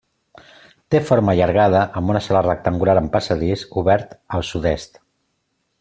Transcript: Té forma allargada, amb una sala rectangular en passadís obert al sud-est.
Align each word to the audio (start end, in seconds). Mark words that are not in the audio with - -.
Té 0.93 1.01
forma 1.09 1.35
allargada, 1.37 1.83
amb 2.01 2.13
una 2.15 2.23
sala 2.29 2.43
rectangular 2.49 2.95
en 3.03 3.13
passadís 3.17 3.67
obert 3.83 4.17
al 4.39 4.49
sud-est. 4.53 4.99